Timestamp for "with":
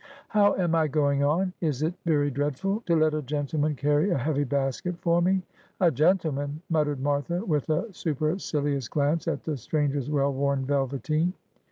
7.45-7.69